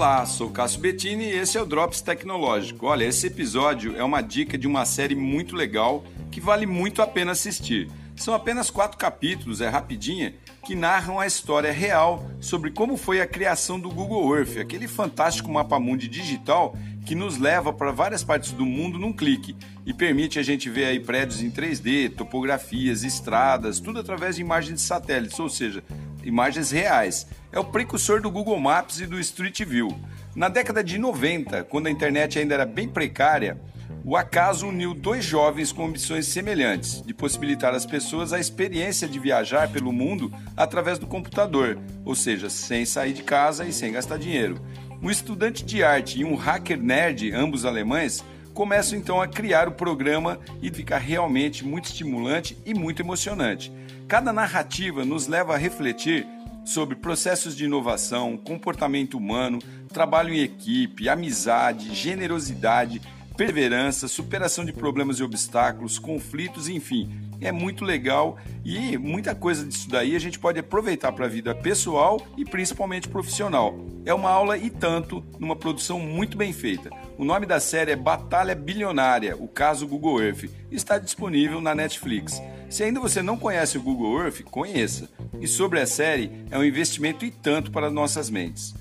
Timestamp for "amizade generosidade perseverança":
61.08-64.06